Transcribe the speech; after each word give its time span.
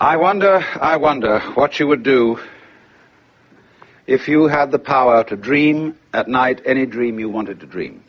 I 0.00 0.16
wonder, 0.16 0.64
I 0.80 0.96
wonder 0.98 1.40
what 1.54 1.80
you 1.80 1.88
would 1.88 2.04
do 2.04 2.38
if 4.06 4.28
you 4.28 4.46
had 4.46 4.70
the 4.70 4.78
power 4.78 5.24
to 5.24 5.36
dream 5.36 5.98
at 6.14 6.28
night 6.28 6.60
any 6.64 6.86
dream 6.86 7.18
you 7.18 7.28
wanted 7.28 7.58
to 7.60 7.66
dream. 7.66 8.04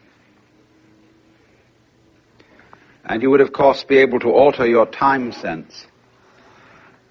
And 3.04 3.24
you 3.24 3.32
would, 3.32 3.42
of 3.42 3.54
course, 3.54 3.84
be 3.84 3.98
able 3.98 4.20
to 4.20 4.30
alter 4.30 4.68
your 4.68 4.86
time 4.86 5.32
sense 5.32 5.88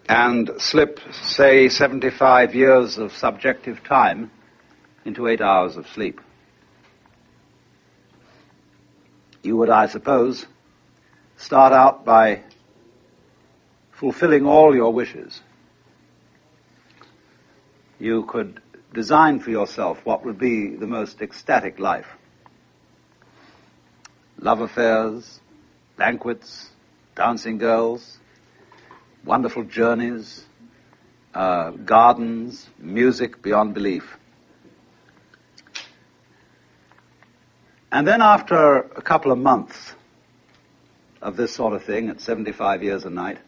and 0.09 0.49
slip, 0.59 1.01
say, 1.11 1.69
75 1.69 2.55
years 2.55 2.99
of 2.99 3.13
subjective 3.13 3.83
time 3.83 4.31
into 5.05 5.27
eight 5.27 5.41
hours 5.41 5.77
of 5.77 5.89
sleep. 5.89 6.21
You 9.43 9.57
would, 9.57 9.71
I 9.71 9.87
suppose, 9.87 10.47
start 11.37 11.73
out 11.73 12.05
by 12.05 12.45
fulfilling 13.99 14.47
all 14.47 14.77
your 14.77 14.93
wishes. 14.93 15.41
You 17.99 18.25
could 18.27 18.63
design 18.95 19.41
for 19.41 19.51
yourself 19.51 19.99
what 20.05 20.25
would 20.25 20.39
be 20.39 20.77
the 20.77 20.87
most 20.87 21.21
ecstatic 21.21 21.81
life. 21.81 22.07
Love 24.39 24.61
affairs, 24.61 25.41
banquets, 25.97 26.71
dancing 27.17 27.59
girls, 27.59 28.19
wonderful 29.25 29.65
journeys, 29.65 30.45
uh, 31.35 31.71
gardens, 31.71 32.69
music 32.79 33.43
beyond 33.43 33.75
belief. 33.75 34.17
And 37.91 38.07
then 38.07 38.23
after 38.23 38.77
a 38.77 39.03
couple 39.03 39.33
of 39.33 39.39
months 39.39 39.95
of 41.21 41.37
this 41.37 41.53
sort 41.53 41.73
of 41.73 41.83
thing 41.83 42.11
at 42.11 42.21
75 42.21 42.85
years 42.85 43.05
a 43.05 43.11
night, 43.11 43.39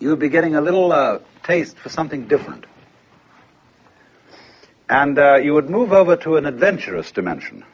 you 0.00 0.10
would 0.10 0.18
be 0.18 0.28
getting 0.28 0.54
a 0.54 0.60
little 0.60 0.92
uh, 0.92 1.18
taste 1.42 1.78
for 1.78 1.88
something 1.88 2.28
different. 2.28 2.66
And 4.88 5.18
uh, 5.18 5.36
you 5.36 5.54
would 5.54 5.68
move 5.68 5.92
over 5.92 6.16
to 6.16 6.36
an 6.36 6.46
adventurous 6.46 7.10
dimension 7.10 7.64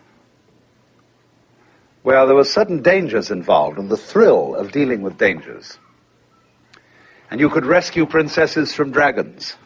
where 2.02 2.26
there 2.26 2.34
were 2.34 2.44
certain 2.44 2.82
dangers 2.82 3.30
involved 3.30 3.78
and 3.78 3.88
the 3.88 3.96
thrill 3.96 4.54
of 4.54 4.72
dealing 4.72 5.00
with 5.00 5.16
dangers. 5.16 5.78
And 7.30 7.40
you 7.40 7.48
could 7.48 7.64
rescue 7.64 8.04
princesses 8.04 8.74
from 8.74 8.90
dragons 8.90 9.56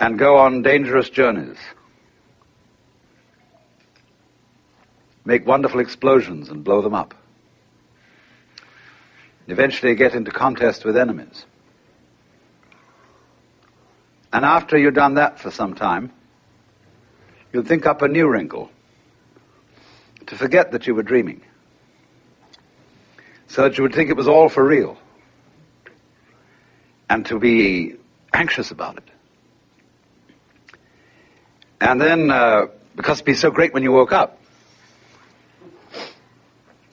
and 0.00 0.18
go 0.18 0.38
on 0.38 0.62
dangerous 0.62 1.08
journeys. 1.08 1.58
Make 5.24 5.46
wonderful 5.46 5.80
explosions 5.80 6.48
and 6.48 6.64
blow 6.64 6.80
them 6.80 6.94
up. 6.94 7.14
Eventually 9.48 9.92
you 9.92 9.96
get 9.96 10.14
into 10.14 10.30
contest 10.30 10.84
with 10.84 10.96
enemies. 10.96 11.46
And 14.30 14.44
after 14.44 14.76
you've 14.76 14.94
done 14.94 15.14
that 15.14 15.40
for 15.40 15.50
some 15.50 15.74
time, 15.74 16.12
you'd 17.52 17.66
think 17.66 17.86
up 17.86 18.02
a 18.02 18.08
new 18.08 18.28
wrinkle 18.28 18.70
to 20.26 20.36
forget 20.36 20.72
that 20.72 20.86
you 20.86 20.94
were 20.94 21.02
dreaming, 21.02 21.40
so 23.46 23.62
that 23.62 23.78
you 23.78 23.82
would 23.82 23.94
think 23.94 24.10
it 24.10 24.16
was 24.16 24.28
all 24.28 24.50
for 24.50 24.62
real, 24.62 24.98
and 27.08 27.24
to 27.24 27.38
be 27.38 27.94
anxious 28.34 28.70
about 28.70 28.98
it. 28.98 29.08
And 31.80 31.98
then, 31.98 32.30
uh, 32.30 32.66
because 32.96 33.18
it'd 33.18 33.24
be 33.24 33.32
so 33.32 33.50
great 33.50 33.72
when 33.72 33.82
you 33.82 33.92
woke 33.92 34.12
up. 34.12 34.38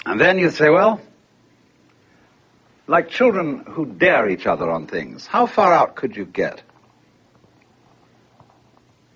And 0.05 0.21
then 0.21 0.37
you'd 0.37 0.53
say, 0.53 0.69
well, 0.69 1.01
like 2.87 3.09
children 3.09 3.63
who 3.67 3.85
dare 3.85 4.29
each 4.29 4.45
other 4.45 4.69
on 4.69 4.87
things, 4.87 5.25
how 5.25 5.45
far 5.45 5.73
out 5.73 5.95
could 5.95 6.15
you 6.15 6.25
get? 6.25 6.61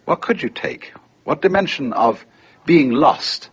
What 0.05 0.21
could 0.21 0.41
you 0.41 0.49
take? 0.49 0.93
What 1.23 1.41
dimension 1.41 1.93
of 1.93 2.25
being 2.65 2.91
lost 2.91 3.49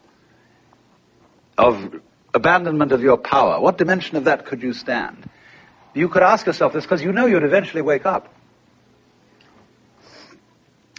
of 1.58 2.00
abandonment 2.32 2.92
of 2.92 3.02
your 3.02 3.16
power, 3.16 3.60
what 3.60 3.78
dimension 3.78 4.16
of 4.16 4.24
that 4.24 4.46
could 4.46 4.62
you 4.62 4.72
stand? 4.72 5.28
You 5.94 6.08
could 6.08 6.22
ask 6.22 6.46
yourself 6.46 6.72
this 6.72 6.84
because 6.84 7.02
you 7.02 7.12
know 7.12 7.26
you'd 7.26 7.42
eventually 7.42 7.82
wake 7.82 8.06
up. 8.06 8.32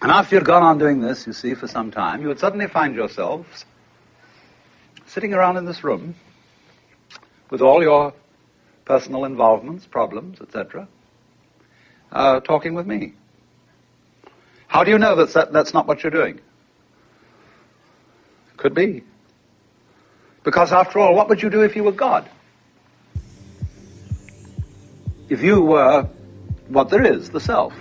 And 0.01 0.11
after 0.11 0.35
you'd 0.35 0.45
gone 0.45 0.63
on 0.63 0.77
doing 0.77 1.01
this, 1.01 1.25
you 1.25 1.33
see, 1.33 1.55
for 1.55 1.67
some 1.67 1.91
time, 1.91 2.21
you 2.21 2.27
would 2.27 2.39
suddenly 2.39 2.67
find 2.67 2.95
yourselves 2.95 3.65
sitting 5.07 5.33
around 5.33 5.57
in 5.57 5.65
this 5.65 5.83
room 5.83 6.15
with 7.49 7.61
all 7.61 7.81
your 7.81 8.13
personal 8.87 9.25
involvements, 9.25 9.85
problems, 9.85 10.39
etc., 10.39 10.87
uh, 12.09 12.39
talking 12.39 12.73
with 12.73 12.87
me. 12.87 13.13
How 14.67 14.85
do 14.85 14.91
you 14.91 14.97
know 14.97 15.17
that, 15.17 15.33
that 15.33 15.51
that's 15.51 15.73
not 15.73 15.87
what 15.87 16.03
you're 16.03 16.11
doing? 16.11 16.39
Could 18.55 18.73
be. 18.73 19.03
Because 20.43 20.71
after 20.71 20.99
all, 20.99 21.13
what 21.13 21.27
would 21.27 21.41
you 21.41 21.49
do 21.49 21.63
if 21.63 21.75
you 21.75 21.83
were 21.83 21.91
God? 21.91 22.29
If 25.27 25.43
you 25.43 25.61
were 25.61 26.07
what 26.69 26.89
there 26.89 27.05
is, 27.05 27.29
the 27.29 27.41
self. 27.41 27.73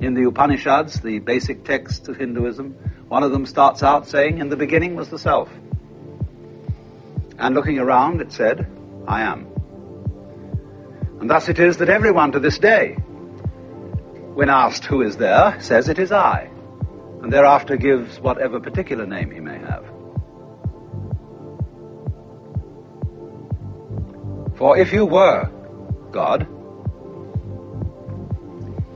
In 0.00 0.14
the 0.14 0.26
Upanishads, 0.26 1.00
the 1.00 1.18
basic 1.18 1.64
texts 1.64 2.08
of 2.08 2.16
Hinduism, 2.16 2.72
one 3.08 3.22
of 3.22 3.32
them 3.32 3.44
starts 3.44 3.82
out 3.82 4.08
saying, 4.08 4.38
In 4.38 4.48
the 4.48 4.56
beginning 4.56 4.96
was 4.96 5.10
the 5.10 5.18
self. 5.18 5.50
And 7.38 7.54
looking 7.54 7.78
around, 7.78 8.22
it 8.22 8.32
said, 8.32 8.66
I 9.06 9.22
am. 9.22 9.48
And 11.20 11.30
thus 11.30 11.48
it 11.48 11.58
is 11.58 11.76
that 11.78 11.88
everyone 11.88 12.32
to 12.32 12.40
this 12.40 12.58
day, 12.58 12.94
when 14.34 14.48
asked 14.48 14.84
who 14.84 15.02
is 15.02 15.16
there, 15.16 15.56
says 15.60 15.88
it 15.88 15.98
is 15.98 16.10
I, 16.10 16.50
and 17.22 17.32
thereafter 17.32 17.76
gives 17.76 18.18
whatever 18.18 18.58
particular 18.60 19.06
name 19.06 19.30
he 19.30 19.40
may 19.40 19.58
have. 19.58 19.84
For 24.56 24.78
if 24.78 24.92
you 24.92 25.06
were 25.06 25.50
God, 26.10 26.46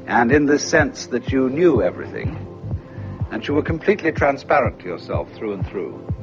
and 0.07 0.31
in 0.31 0.47
the 0.47 0.59
sense 0.59 1.07
that 1.09 1.33
you 1.33 1.51
knew 1.51 1.83
everything, 1.83 2.43
and 3.31 3.47
you 3.47 3.55
were 3.55 3.63
completely 3.63 4.13
transparent 4.13 4.81
to 4.81 4.87
yourself 4.87 5.33
through 5.33 5.55
and 5.55 5.67
through, 5.67 6.15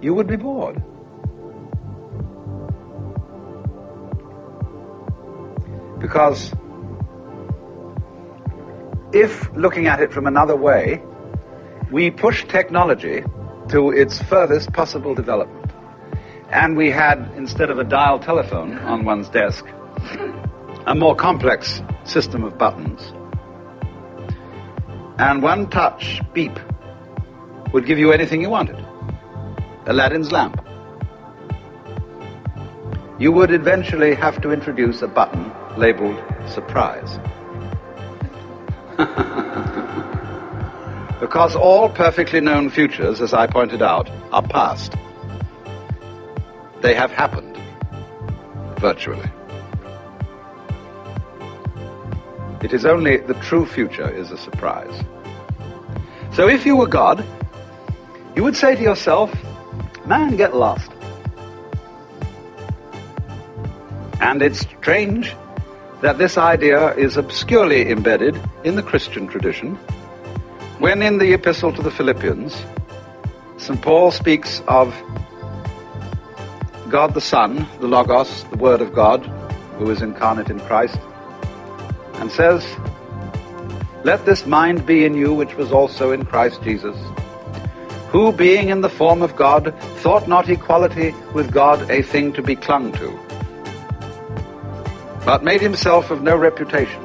you 0.00 0.14
would 0.14 0.26
be 0.26 0.36
bored. 0.36 0.82
Because 6.00 6.52
if, 9.12 9.50
looking 9.54 9.86
at 9.86 10.00
it 10.00 10.12
from 10.12 10.26
another 10.26 10.56
way, 10.56 11.02
we 11.90 12.10
push 12.10 12.44
technology 12.44 13.24
to 13.68 13.90
its 13.90 14.22
furthest 14.22 14.72
possible 14.72 15.14
development, 15.14 15.72
and 16.50 16.76
we 16.76 16.90
had, 16.90 17.30
instead 17.36 17.70
of 17.70 17.78
a 17.78 17.84
dial 17.84 18.18
telephone 18.18 18.78
on 18.78 19.04
one's 19.04 19.28
desk, 19.28 19.64
a 20.86 20.94
more 20.94 21.14
complex 21.14 21.82
system 22.04 22.44
of 22.44 22.56
buttons. 22.58 23.12
And 25.18 25.42
one 25.42 25.68
touch 25.68 26.20
beep 26.32 26.58
would 27.72 27.86
give 27.86 27.98
you 27.98 28.12
anything 28.12 28.40
you 28.40 28.50
wanted. 28.50 28.82
Aladdin's 29.86 30.30
lamp. 30.30 30.64
You 33.18 33.32
would 33.32 33.50
eventually 33.50 34.14
have 34.14 34.40
to 34.42 34.52
introduce 34.52 35.02
a 35.02 35.08
button 35.08 35.50
labeled 35.78 36.20
surprise. 36.48 37.18
because 41.20 41.54
all 41.54 41.88
perfectly 41.88 42.40
known 42.40 42.68
futures, 42.68 43.20
as 43.20 43.32
I 43.32 43.46
pointed 43.46 43.80
out, 43.80 44.10
are 44.32 44.42
past. 44.42 44.94
They 46.80 46.94
have 46.94 47.12
happened, 47.12 47.56
virtually. 48.78 49.30
It 52.60 52.72
is 52.72 52.84
only 52.84 53.18
the 53.18 53.34
true 53.34 53.64
future 53.64 54.12
is 54.12 54.32
a 54.32 54.36
surprise. 54.36 55.04
So 56.32 56.48
if 56.48 56.66
you 56.66 56.76
were 56.76 56.88
God, 56.88 57.24
you 58.34 58.42
would 58.42 58.56
say 58.56 58.74
to 58.74 58.82
yourself, 58.82 59.32
man, 60.06 60.36
get 60.36 60.56
lost. 60.56 60.90
And 64.20 64.42
it's 64.42 64.60
strange 64.60 65.36
that 66.00 66.18
this 66.18 66.38
idea 66.38 66.94
is 66.94 67.16
obscurely 67.16 67.90
embedded 67.90 68.40
in 68.64 68.76
the 68.76 68.82
Christian 68.82 69.26
tradition, 69.26 69.74
when 70.78 71.02
in 71.02 71.18
the 71.18 71.32
Epistle 71.32 71.72
to 71.72 71.82
the 71.82 71.90
Philippians, 71.90 72.56
St. 73.56 73.82
Paul 73.82 74.12
speaks 74.12 74.62
of 74.68 74.94
God 76.88 77.14
the 77.14 77.20
Son, 77.20 77.66
the 77.80 77.88
Logos, 77.88 78.44
the 78.44 78.56
Word 78.56 78.80
of 78.80 78.94
God, 78.94 79.26
who 79.78 79.90
is 79.90 80.00
incarnate 80.00 80.50
in 80.50 80.60
Christ, 80.60 80.98
and 82.14 82.30
says, 82.30 82.64
Let 84.04 84.24
this 84.24 84.46
mind 84.46 84.86
be 84.86 85.04
in 85.04 85.14
you 85.14 85.34
which 85.34 85.56
was 85.56 85.72
also 85.72 86.12
in 86.12 86.24
Christ 86.24 86.62
Jesus, 86.62 86.96
who, 88.10 88.30
being 88.30 88.68
in 88.68 88.80
the 88.80 88.88
form 88.88 89.20
of 89.20 89.34
God, 89.34 89.74
thought 89.96 90.28
not 90.28 90.48
equality 90.48 91.12
with 91.34 91.52
God 91.52 91.90
a 91.90 92.02
thing 92.02 92.32
to 92.34 92.42
be 92.42 92.54
clung 92.54 92.92
to, 92.92 93.27
but 95.28 95.44
made 95.44 95.60
himself 95.60 96.10
of 96.10 96.22
no 96.22 96.34
reputation, 96.34 97.04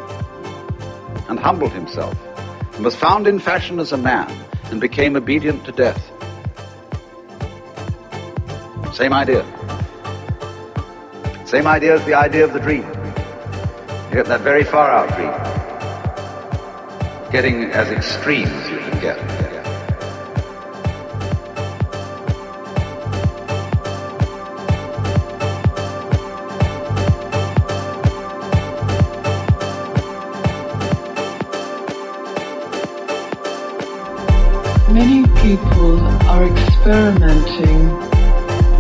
and 1.28 1.38
humbled 1.38 1.74
himself, 1.74 2.18
and 2.74 2.86
was 2.86 2.96
found 2.96 3.28
in 3.28 3.38
fashion 3.38 3.82
as 3.82 3.92
a 3.92 3.98
man, 3.98 4.32
and 4.72 4.80
became 4.80 5.18
obedient 5.18 5.66
to 5.66 5.74
death. 5.74 6.02
Same 8.94 9.12
idea. 9.12 9.44
Same 11.44 11.68
idea 11.68 11.96
as 11.96 12.06
the 12.06 12.14
idea 12.14 12.46
of 12.46 12.54
the 12.54 12.62
dream. 12.62 12.86
You 14.08 14.14
get 14.14 14.28
that 14.28 14.40
very 14.40 14.64
far 14.64 14.90
out 14.90 15.10
dream. 15.18 15.34
Getting 17.30 17.72
as 17.72 17.92
extreme 17.92 18.48
as 18.48 18.70
you 18.70 18.78
can 18.78 19.02
get. 19.02 19.33
Experimenting 36.84 37.90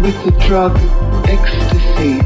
with 0.01 0.25
the 0.25 0.31
drug 0.45 0.75
ecstasy. 1.29 2.19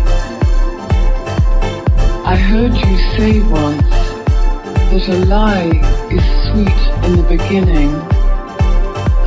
I 2.26 2.36
heard 2.36 2.74
you 2.74 2.98
say 3.16 3.42
once 3.44 3.84
that 4.90 5.08
a 5.08 5.26
lie 5.26 5.70
is 6.10 6.26
sweet 6.50 6.82
in 7.06 7.18
the 7.18 7.28
beginning 7.30 7.94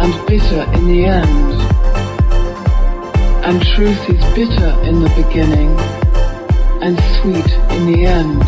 and 0.01 0.27
bitter 0.27 0.63
in 0.75 0.89
the 0.89 1.05
end, 1.05 1.53
and 3.45 3.63
truth 3.63 4.11
is 4.11 4.21
bitter 4.35 4.71
in 4.83 4.99
the 5.05 5.11
beginning 5.11 5.71
and 6.83 6.99
sweet 7.21 7.53
in 7.77 7.93
the 7.93 8.07
end. 8.07 8.43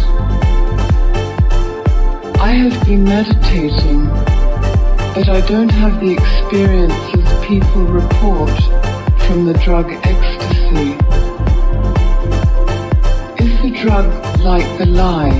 I 2.40 2.50
have 2.50 2.84
been 2.84 3.04
meditating 3.04 4.31
but 5.14 5.28
I 5.28 5.42
don't 5.46 5.68
have 5.68 6.00
the 6.00 6.12
experiences 6.14 7.46
people 7.46 7.82
report 7.82 8.58
from 9.26 9.44
the 9.44 9.52
drug 9.62 9.92
ecstasy. 10.04 10.92
Is 13.44 13.60
the 13.60 13.78
drug 13.82 14.06
like 14.40 14.66
the 14.78 14.86
lie 14.86 15.34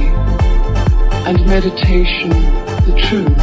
and 1.27 1.47
meditation 1.47 2.29
the 2.29 3.01
truth? 3.09 3.43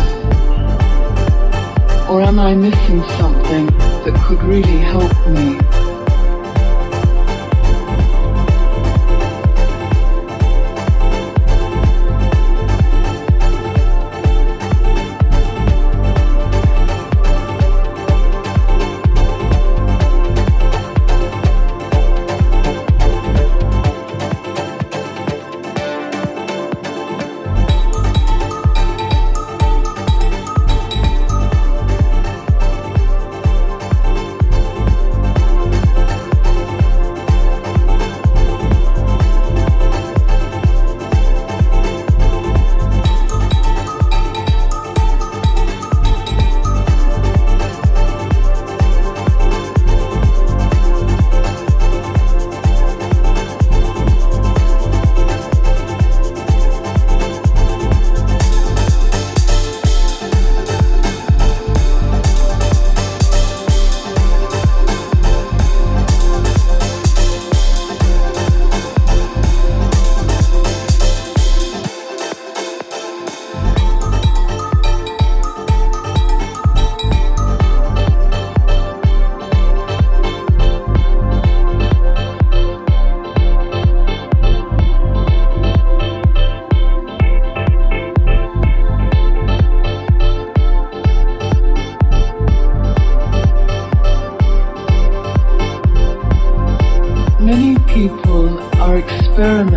Or 2.07 2.21
am 2.21 2.37
I 2.37 2.53
missing 2.53 3.01
something 3.17 3.65
that 4.05 4.23
could 4.27 4.43
really 4.43 4.77
help 4.77 5.11
me? 5.29 5.68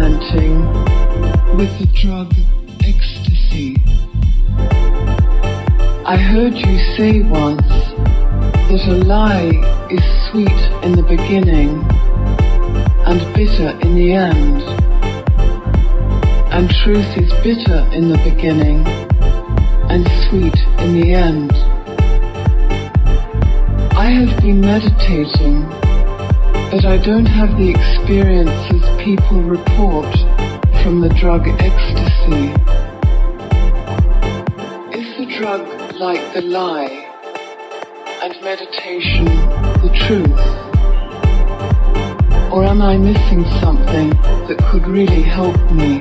Experimenting 0.03 0.61
with 1.57 1.79
the 1.79 1.87
drug 1.95 2.35
ecstasy. 2.85 3.77
I 6.05 6.17
heard 6.17 6.55
you 6.55 6.79
say 6.97 7.23
once 7.23 7.63
that 8.69 8.85
a 8.89 9.05
lie 9.05 9.53
is 9.91 10.03
sweet 10.31 10.49
in 10.83 10.93
the 10.93 11.03
beginning 11.03 11.85
and 13.07 13.21
bitter 13.35 13.79
in 13.81 13.95
the 13.95 14.13
end, 14.13 14.63
and 16.53 16.69
truth 16.83 17.17
is 17.17 17.33
bitter 17.45 17.89
in 17.93 18.09
the 18.09 18.19
beginning 18.25 18.87
and 19.89 20.07
sweet 20.29 20.59
in 20.81 21.01
the 21.01 21.13
end. 21.15 21.53
I 23.95 24.07
have 24.07 24.43
been 24.43 24.61
meditating 24.61 25.82
but 26.73 26.87
I 26.87 26.97
don't 26.97 27.27
have 27.27 27.59
the 27.59 27.69
experiences 27.69 28.83
people 29.05 29.43
report 29.43 30.11
from 30.83 31.03
the 31.03 31.11
drug 31.11 31.47
ecstasy. 31.61 32.49
Is 34.99 35.19
the 35.19 35.27
drug 35.39 35.69
like 36.01 36.33
the 36.33 36.41
lie 36.41 36.89
and 38.23 38.35
meditation 38.43 39.27
the 39.85 39.91
truth? 40.07 40.41
Or 42.51 42.65
am 42.65 42.81
I 42.81 42.97
missing 42.97 43.45
something 43.61 44.09
that 44.49 44.57
could 44.71 44.87
really 44.89 45.21
help 45.21 45.55
me? 45.73 46.01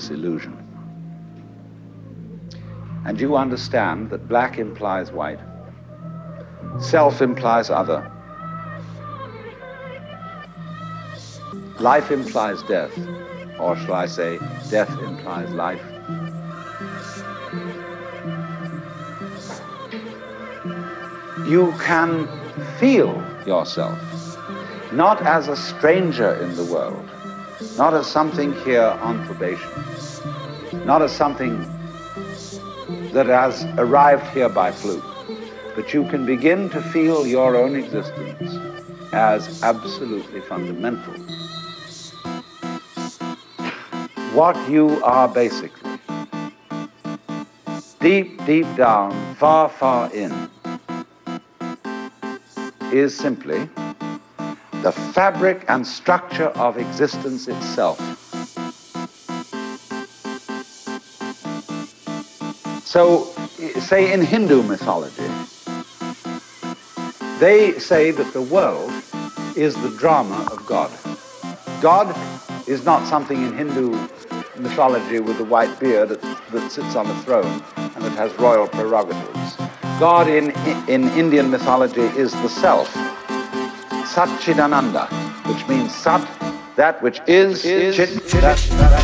this 0.00 0.10
illusion 0.10 0.56
and 3.04 3.20
you 3.20 3.36
understand 3.36 4.08
that 4.10 4.26
black 4.28 4.58
implies 4.58 5.12
white, 5.12 5.40
self 6.78 7.20
implies 7.20 7.68
other, 7.68 8.00
life 11.78 12.10
implies 12.10 12.62
death, 12.62 12.96
or 13.58 13.76
shall 13.76 13.94
I 13.94 14.06
say, 14.06 14.38
death 14.70 14.90
implies 15.02 15.50
life. 15.50 15.82
You 21.46 21.74
can 21.78 22.28
feel 22.78 23.12
yourself 23.46 23.98
not 24.92 25.22
as 25.22 25.48
a 25.48 25.56
stranger 25.56 26.34
in 26.42 26.54
the 26.56 26.64
world, 26.64 27.08
not 27.76 27.94
as 27.94 28.06
something 28.06 28.52
here 28.64 28.96
on 29.02 29.24
probation, 29.26 29.70
not 30.84 31.02
as 31.02 31.12
something 31.12 31.58
that 33.12 33.26
has 33.26 33.64
arrived 33.78 34.26
here 34.34 34.48
by 34.48 34.70
fluke, 34.70 35.04
but 35.74 35.92
you 35.92 36.04
can 36.08 36.24
begin 36.26 36.68
to 36.70 36.80
feel 36.80 37.26
your 37.26 37.56
own 37.56 37.74
existence 37.76 38.54
as 39.12 39.62
absolutely 39.62 40.40
fundamental. 40.40 41.14
What 44.32 44.56
you 44.70 45.02
are 45.02 45.28
basically, 45.28 45.98
deep, 48.00 48.44
deep 48.46 48.66
down, 48.76 49.34
far, 49.36 49.68
far 49.68 50.12
in, 50.14 50.48
is 52.92 53.16
simply 53.16 53.68
the 54.82 54.92
fabric 54.92 55.64
and 55.68 55.86
structure 55.86 56.48
of 56.48 56.78
existence 56.78 57.48
itself. 57.48 57.98
So, 62.86 63.24
say 63.78 64.12
in 64.12 64.22
Hindu 64.22 64.62
mythology, 64.62 65.28
they 67.38 67.78
say 67.78 68.10
that 68.10 68.32
the 68.32 68.42
world 68.42 68.90
is 69.56 69.74
the 69.74 69.90
drama 69.98 70.48
of 70.50 70.66
God. 70.66 70.90
God 71.82 72.16
is 72.66 72.84
not 72.84 73.06
something 73.06 73.42
in 73.42 73.52
Hindu 73.52 73.90
mythology 74.56 75.20
with 75.20 75.38
a 75.40 75.44
white 75.44 75.78
beard 75.78 76.08
that, 76.08 76.22
that 76.52 76.72
sits 76.72 76.96
on 76.96 77.06
a 77.06 77.22
throne 77.22 77.62
and 77.76 78.04
that 78.04 78.12
has 78.12 78.32
royal 78.38 78.66
prerogatives. 78.66 79.56
God 79.98 80.28
in, 80.28 80.50
in 80.88 81.08
Indian 81.10 81.50
mythology 81.50 82.00
is 82.18 82.32
the 82.32 82.48
self, 82.48 82.94
Satchidananda, 84.14 85.06
which 85.46 85.68
means 85.68 85.94
Sat, 85.94 86.26
that 86.74 87.00
which 87.00 87.20
is, 87.28 87.64
is 87.64 87.94
chit, 87.94 88.08
chit, 88.26 88.40
that, 88.40 88.99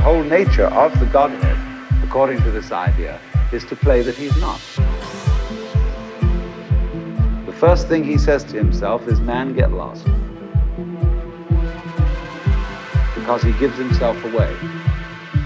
that, 0.00 0.26
nature 0.26 0.66
of 0.66 0.98
the 1.00 1.06
Godhead, 1.06 1.56
according 2.04 2.42
to 2.42 2.50
this 2.50 2.72
idea, 2.72 3.20
is 3.52 3.64
to 3.66 3.76
play 3.76 4.02
that 4.02 4.14
he's 4.14 4.36
not. 4.38 4.60
The 7.46 7.52
first 7.52 7.88
thing 7.88 8.04
he 8.04 8.18
says 8.18 8.44
to 8.44 8.56
himself 8.56 9.06
is, 9.08 9.20
Man, 9.20 9.54
get 9.54 9.72
lost. 9.72 10.04
Because 13.14 13.42
he 13.42 13.52
gives 13.52 13.78
himself 13.78 14.22
away. 14.24 14.54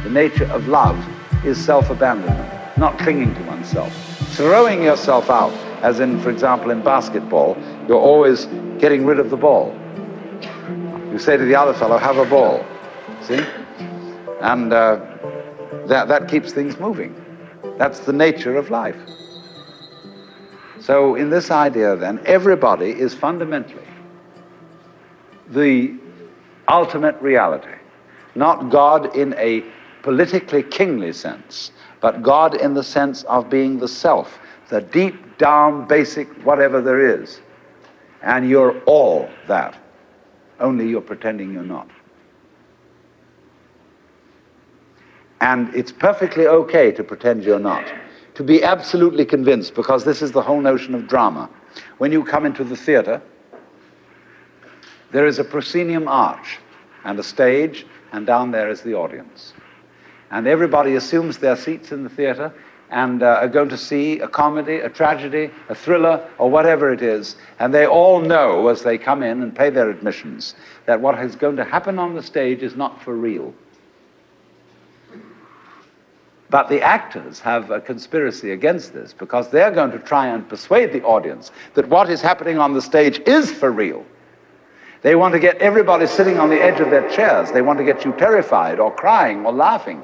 The 0.02 0.10
nature 0.10 0.46
of 0.46 0.66
love 0.66 0.98
is 1.44 1.62
self 1.62 1.90
abandonment, 1.90 2.50
not 2.76 2.98
clinging 2.98 3.34
to 3.34 3.42
oneself. 3.42 3.92
Throwing 4.36 4.82
yourself 4.82 5.30
out, 5.30 5.52
as 5.82 6.00
in, 6.00 6.20
for 6.20 6.30
example, 6.30 6.70
in 6.70 6.82
basketball, 6.82 7.56
you're 7.86 8.00
always 8.00 8.46
getting 8.78 9.06
rid 9.06 9.18
of 9.18 9.30
the 9.30 9.36
ball. 9.36 9.72
You 11.12 11.18
say 11.18 11.36
to 11.36 11.44
the 11.44 11.54
other 11.54 11.74
fellow, 11.74 11.98
Have 11.98 12.18
a 12.18 12.24
ball. 12.24 12.64
See? 13.22 13.40
And 14.40 14.72
uh, 14.72 15.04
that, 15.86 16.08
that 16.08 16.28
keeps 16.28 16.52
things 16.52 16.78
moving. 16.78 17.14
That's 17.78 18.00
the 18.00 18.12
nature 18.12 18.56
of 18.56 18.70
life. 18.70 18.96
So, 20.80 21.14
in 21.14 21.28
this 21.28 21.50
idea, 21.50 21.94
then, 21.96 22.20
everybody 22.24 22.90
is 22.90 23.14
fundamentally 23.14 23.84
the 25.50 25.94
ultimate 26.68 27.20
reality. 27.20 27.74
Not 28.34 28.70
God 28.70 29.14
in 29.16 29.34
a 29.34 29.64
politically 30.02 30.62
kingly 30.62 31.12
sense, 31.12 31.72
but 32.00 32.22
God 32.22 32.54
in 32.54 32.74
the 32.74 32.82
sense 32.82 33.24
of 33.24 33.50
being 33.50 33.78
the 33.78 33.88
self, 33.88 34.38
the 34.68 34.80
deep 34.80 35.38
down 35.38 35.86
basic 35.86 36.28
whatever 36.44 36.80
there 36.80 37.20
is. 37.20 37.40
And 38.22 38.48
you're 38.48 38.80
all 38.84 39.28
that, 39.48 39.76
only 40.60 40.88
you're 40.88 41.00
pretending 41.00 41.52
you're 41.52 41.62
not. 41.62 41.88
And 45.40 45.74
it's 45.74 45.92
perfectly 45.92 46.46
okay 46.46 46.92
to 46.92 47.02
pretend 47.02 47.44
you're 47.44 47.58
not. 47.58 47.84
To 48.34 48.42
be 48.42 48.62
absolutely 48.62 49.24
convinced, 49.24 49.74
because 49.74 50.04
this 50.04 50.22
is 50.22 50.32
the 50.32 50.42
whole 50.42 50.60
notion 50.60 50.94
of 50.94 51.08
drama. 51.08 51.48
When 51.98 52.12
you 52.12 52.24
come 52.24 52.46
into 52.46 52.64
the 52.64 52.76
theater, 52.76 53.20
there 55.12 55.26
is 55.26 55.38
a 55.38 55.44
proscenium 55.44 56.08
arch 56.08 56.58
and 57.04 57.18
a 57.18 57.22
stage, 57.22 57.86
and 58.12 58.26
down 58.26 58.50
there 58.50 58.70
is 58.70 58.82
the 58.82 58.94
audience. 58.94 59.52
And 60.30 60.46
everybody 60.46 60.94
assumes 60.94 61.38
their 61.38 61.56
seats 61.56 61.90
in 61.90 62.04
the 62.04 62.10
theater 62.10 62.52
and 62.90 63.22
uh, 63.22 63.38
are 63.40 63.48
going 63.48 63.68
to 63.68 63.78
see 63.78 64.18
a 64.20 64.28
comedy, 64.28 64.76
a 64.76 64.88
tragedy, 64.88 65.50
a 65.68 65.74
thriller, 65.74 66.26
or 66.38 66.50
whatever 66.50 66.92
it 66.92 67.02
is. 67.02 67.36
And 67.58 67.72
they 67.72 67.86
all 67.86 68.20
know 68.20 68.68
as 68.68 68.82
they 68.82 68.98
come 68.98 69.22
in 69.22 69.42
and 69.42 69.54
pay 69.54 69.70
their 69.70 69.90
admissions 69.90 70.54
that 70.86 71.00
what 71.00 71.18
is 71.20 71.36
going 71.36 71.56
to 71.56 71.64
happen 71.64 71.98
on 71.98 72.14
the 72.14 72.22
stage 72.22 72.62
is 72.62 72.76
not 72.76 73.00
for 73.02 73.14
real. 73.14 73.54
But 76.50 76.68
the 76.68 76.82
actors 76.82 77.38
have 77.40 77.70
a 77.70 77.80
conspiracy 77.80 78.50
against 78.50 78.92
this 78.92 79.12
because 79.12 79.50
they're 79.50 79.70
going 79.70 79.92
to 79.92 80.00
try 80.00 80.26
and 80.26 80.48
persuade 80.48 80.92
the 80.92 81.02
audience 81.04 81.52
that 81.74 81.88
what 81.88 82.10
is 82.10 82.20
happening 82.20 82.58
on 82.58 82.74
the 82.74 82.82
stage 82.82 83.20
is 83.20 83.52
for 83.52 83.70
real. 83.70 84.04
They 85.02 85.14
want 85.14 85.32
to 85.32 85.38
get 85.38 85.56
everybody 85.58 86.06
sitting 86.06 86.38
on 86.38 86.50
the 86.50 86.60
edge 86.60 86.80
of 86.80 86.90
their 86.90 87.08
chairs. 87.08 87.52
They 87.52 87.62
want 87.62 87.78
to 87.78 87.84
get 87.84 88.04
you 88.04 88.12
terrified 88.12 88.80
or 88.80 88.92
crying 88.92 89.46
or 89.46 89.52
laughing. 89.52 90.02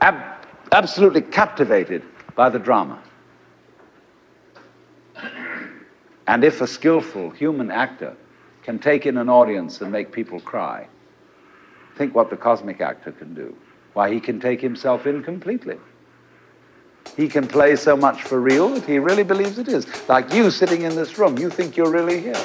Ab- 0.00 0.44
absolutely 0.72 1.22
captivated 1.22 2.02
by 2.34 2.50
the 2.50 2.58
drama. 2.58 3.00
And 6.26 6.42
if 6.42 6.60
a 6.60 6.66
skillful 6.66 7.30
human 7.30 7.70
actor 7.70 8.16
can 8.62 8.78
take 8.78 9.06
in 9.06 9.18
an 9.18 9.28
audience 9.28 9.80
and 9.80 9.92
make 9.92 10.10
people 10.10 10.40
cry, 10.40 10.88
think 11.96 12.14
what 12.14 12.28
the 12.28 12.36
cosmic 12.36 12.80
actor 12.80 13.12
can 13.12 13.34
do. 13.34 13.54
Why, 13.94 14.12
he 14.12 14.20
can 14.20 14.40
take 14.40 14.60
himself 14.60 15.06
in 15.06 15.22
completely. 15.22 15.78
He 17.16 17.28
can 17.28 17.46
play 17.46 17.76
so 17.76 17.96
much 17.96 18.22
for 18.22 18.40
real 18.40 18.68
that 18.70 18.84
he 18.84 18.98
really 18.98 19.22
believes 19.22 19.58
it 19.58 19.68
is. 19.68 19.86
Like 20.08 20.32
you 20.32 20.50
sitting 20.50 20.82
in 20.82 20.96
this 20.96 21.16
room, 21.16 21.38
you 21.38 21.48
think 21.48 21.76
you're 21.76 21.90
really 21.90 22.20
here. 22.20 22.36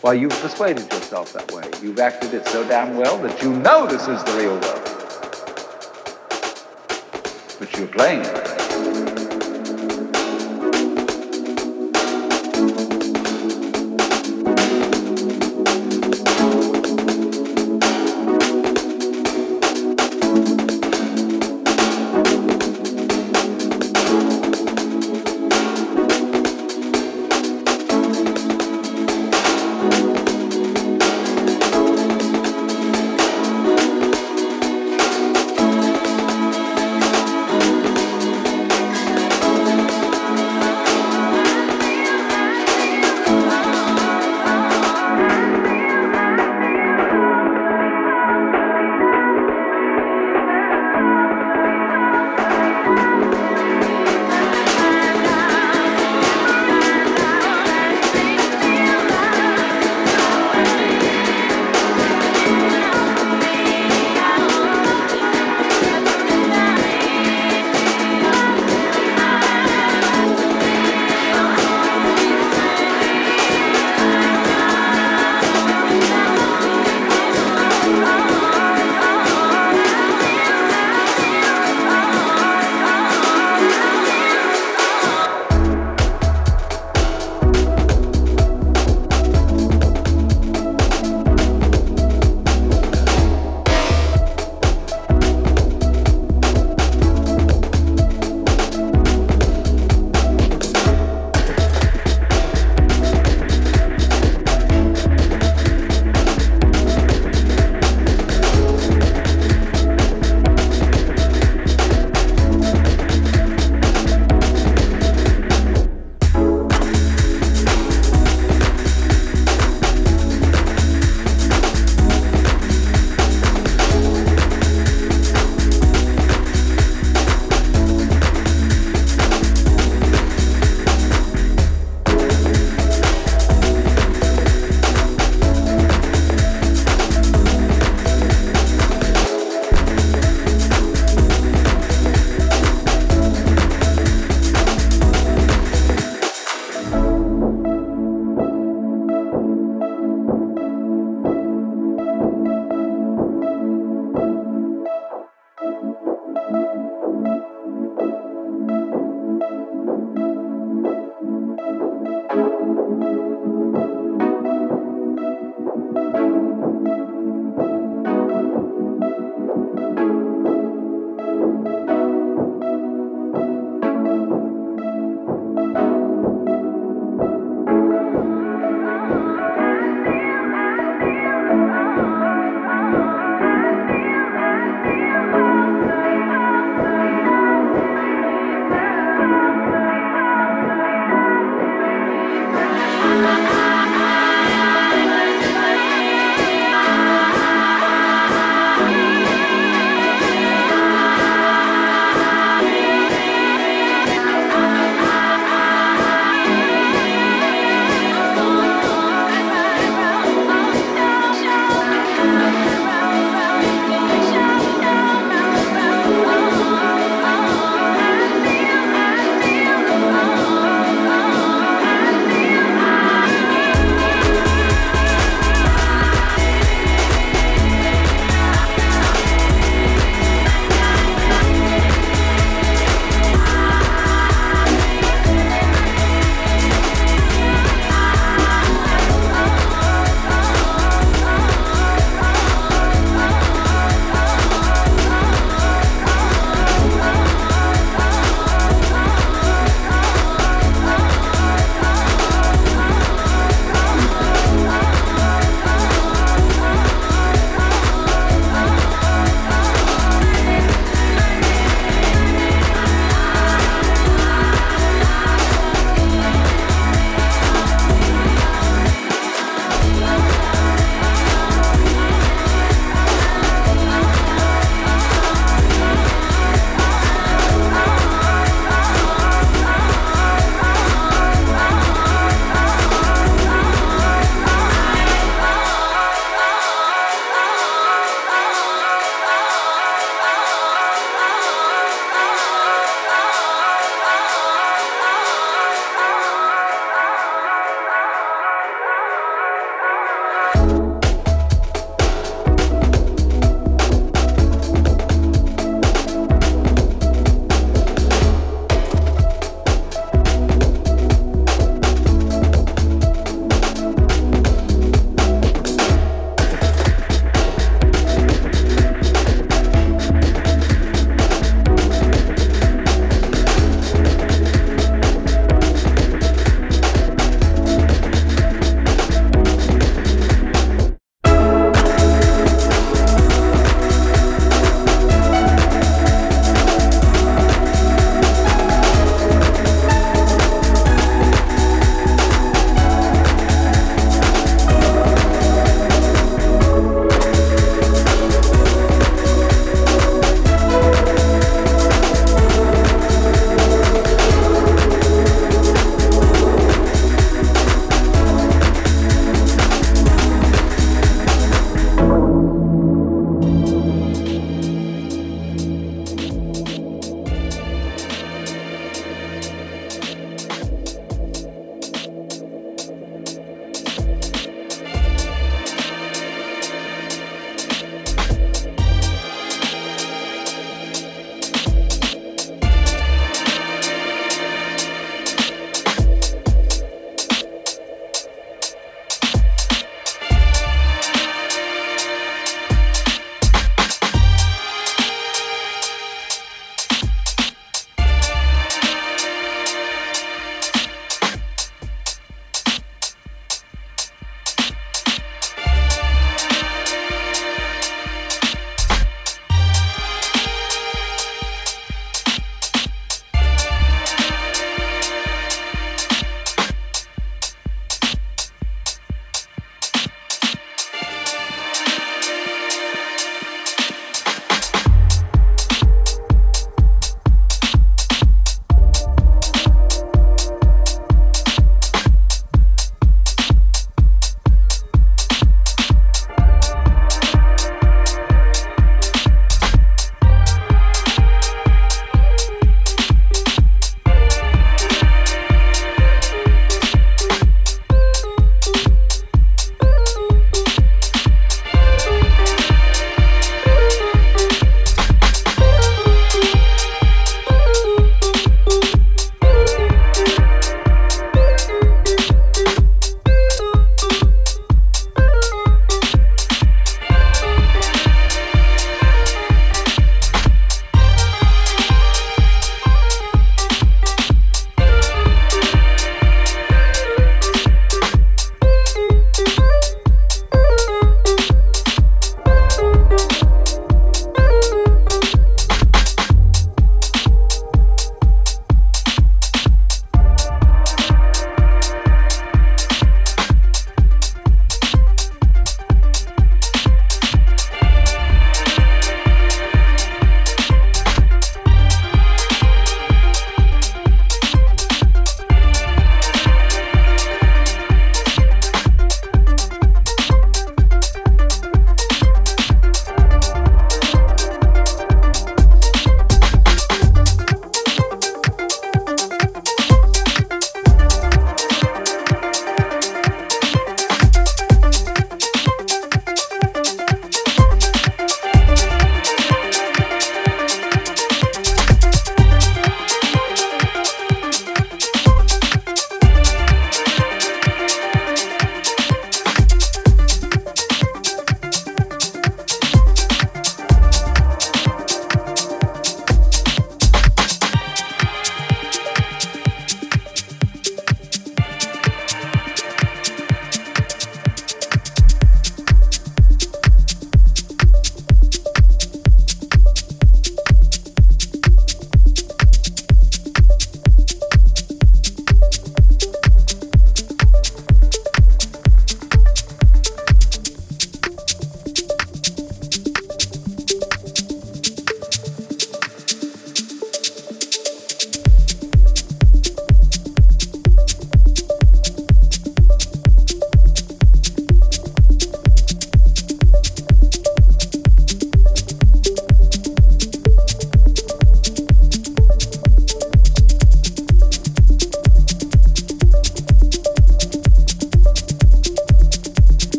Why, 0.00 0.14
you've 0.14 0.38
persuaded 0.40 0.90
yourself 0.92 1.32
that 1.32 1.50
way. 1.52 1.68
You've 1.82 1.98
acted 1.98 2.34
it 2.34 2.46
so 2.46 2.66
damn 2.66 2.96
well 2.96 3.18
that 3.18 3.42
you 3.42 3.52
know 3.52 3.86
this 3.86 4.08
is 4.08 4.22
the 4.24 4.32
real 4.36 4.58
world. 4.60 4.88
But 7.58 7.76
you're 7.76 7.88
playing 7.88 8.20
it. 8.20 8.51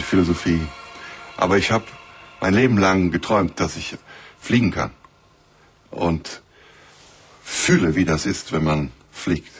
Philosophie. 0.00 0.60
Aber 1.36 1.58
ich 1.58 1.70
habe 1.70 1.84
mein 2.40 2.54
Leben 2.54 2.78
lang 2.78 3.10
geträumt, 3.10 3.60
dass 3.60 3.76
ich 3.76 3.96
fliegen 4.40 4.70
kann. 4.70 4.90
Und 5.90 6.42
fühle, 7.42 7.94
wie 7.94 8.04
das 8.04 8.26
ist, 8.26 8.52
wenn 8.52 8.64
man 8.64 8.92
fliegt. 9.10 9.52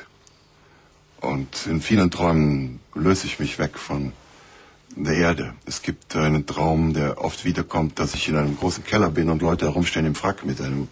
Und 1.21 1.67
in 1.67 1.81
vielen 1.81 2.11
Träumen 2.11 2.81
löse 2.95 3.27
ich 3.27 3.39
mich 3.39 3.59
weg 3.59 3.79
von 3.79 4.13
der 4.97 5.15
Erde. 5.15 5.55
Es 5.67 5.83
gibt 5.83 6.17
einen 6.17 6.47
Traum, 6.47 6.95
der 6.95 7.23
oft 7.23 7.45
wiederkommt, 7.45 7.99
dass 7.99 8.15
ich 8.15 8.29
in 8.29 8.37
einem 8.37 8.57
großen 8.57 8.85
Keller 8.85 9.11
bin 9.11 9.31
und 9.31 9.43
Leute 9.43 9.67
herumstehen 9.67 10.07
im 10.07 10.15
Frack 10.15 10.45
mit 10.45 10.61
einem 10.61 10.89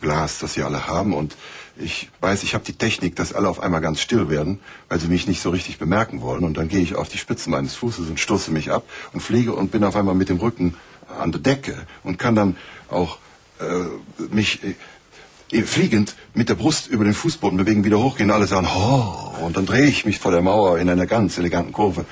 Glas, 0.00 0.38
das 0.38 0.54
sie 0.54 0.62
alle 0.62 0.86
haben. 0.86 1.14
Und 1.14 1.36
ich 1.76 2.08
weiß, 2.20 2.42
ich 2.42 2.54
habe 2.54 2.64
die 2.64 2.74
Technik, 2.74 3.16
dass 3.16 3.32
alle 3.32 3.48
auf 3.48 3.60
einmal 3.60 3.80
ganz 3.80 4.00
still 4.00 4.28
werden, 4.28 4.60
weil 4.88 5.00
sie 5.00 5.08
mich 5.08 5.26
nicht 5.26 5.42
so 5.42 5.50
richtig 5.50 5.78
bemerken 5.78 6.20
wollen. 6.20 6.44
Und 6.44 6.56
dann 6.56 6.68
gehe 6.68 6.80
ich 6.80 6.94
auf 6.94 7.08
die 7.08 7.18
Spitze 7.18 7.50
meines 7.50 7.74
Fußes 7.74 8.08
und 8.08 8.20
stoße 8.20 8.50
mich 8.50 8.70
ab 8.70 8.84
und 9.12 9.20
fliege 9.20 9.52
und 9.52 9.70
bin 9.70 9.84
auf 9.84 9.96
einmal 9.96 10.14
mit 10.14 10.28
dem 10.28 10.38
Rücken 10.38 10.76
an 11.18 11.32
der 11.32 11.40
Decke 11.40 11.86
und 12.02 12.18
kann 12.18 12.34
dann 12.34 12.56
auch 12.88 13.18
äh, 13.60 14.24
mich 14.34 14.60
äh, 15.50 15.62
fliegend 15.62 16.16
mit 16.32 16.48
der 16.48 16.54
Brust 16.54 16.88
über 16.88 17.04
den 17.04 17.14
Fußboden 17.14 17.58
bewegen, 17.58 17.84
wieder 17.84 17.98
hochgehen. 17.98 18.30
Alle 18.30 18.46
sagen, 18.46 18.68
oh, 18.74 19.44
und 19.44 19.56
dann 19.56 19.66
drehe 19.66 19.86
ich 19.86 20.04
mich 20.04 20.18
vor 20.18 20.32
der 20.32 20.42
Mauer 20.42 20.78
in 20.78 20.88
einer 20.88 21.06
ganz 21.06 21.38
eleganten 21.38 21.72
Kurve. 21.72 22.04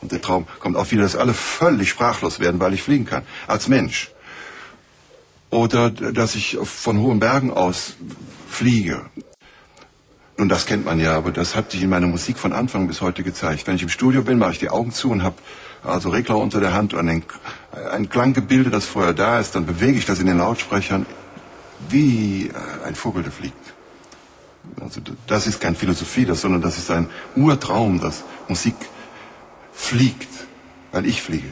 Und 0.00 0.12
der 0.12 0.22
Traum 0.22 0.46
kommt 0.58 0.76
auch 0.76 0.90
wieder, 0.90 1.02
dass 1.02 1.16
alle 1.16 1.34
völlig 1.34 1.90
sprachlos 1.90 2.40
werden, 2.40 2.58
weil 2.60 2.74
ich 2.74 2.82
fliegen 2.82 3.04
kann. 3.04 3.22
Als 3.46 3.68
Mensch. 3.68 4.10
Oder 5.50 5.90
dass 5.90 6.34
ich 6.34 6.58
von 6.62 6.98
hohen 6.98 7.18
Bergen 7.18 7.50
aus 7.50 7.94
fliege. 8.48 9.06
Nun, 10.36 10.48
das 10.48 10.64
kennt 10.64 10.86
man 10.86 10.98
ja, 10.98 11.16
aber 11.16 11.32
das 11.32 11.54
hat 11.54 11.72
sich 11.72 11.82
in 11.82 11.90
meiner 11.90 12.06
Musik 12.06 12.38
von 12.38 12.52
Anfang 12.52 12.86
bis 12.86 13.00
heute 13.00 13.22
gezeigt. 13.22 13.66
Wenn 13.66 13.76
ich 13.76 13.82
im 13.82 13.88
Studio 13.88 14.22
bin, 14.22 14.38
mache 14.38 14.52
ich 14.52 14.58
die 14.58 14.70
Augen 14.70 14.92
zu 14.92 15.10
und 15.10 15.22
habe 15.22 15.36
also 15.82 16.10
Regler 16.10 16.38
unter 16.38 16.60
der 16.60 16.72
Hand 16.72 16.94
und 16.94 17.08
ein, 17.08 17.22
ein 17.92 18.08
Klanggebilde, 18.08 18.70
das 18.70 18.86
vorher 18.86 19.12
da 19.12 19.38
ist, 19.40 19.54
dann 19.54 19.66
bewege 19.66 19.98
ich 19.98 20.06
das 20.06 20.18
in 20.18 20.26
den 20.26 20.38
Lautsprechern 20.38 21.06
wie 21.88 22.50
ein 22.84 22.94
Vogel, 22.94 23.22
der 23.22 23.32
fliegt. 23.32 23.74
Also 24.80 25.00
das 25.26 25.46
ist 25.46 25.60
keine 25.60 25.76
Philosophie, 25.76 26.24
das, 26.24 26.42
sondern 26.42 26.62
das 26.62 26.78
ist 26.78 26.90
ein 26.90 27.08
Urtraum, 27.36 28.00
dass 28.00 28.24
Musik 28.48 28.76
fliegt, 29.72 30.28
weil 30.92 31.06
ich 31.06 31.22
fliege. 31.22 31.48